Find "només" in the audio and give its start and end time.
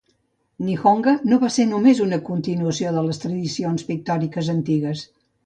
1.73-2.01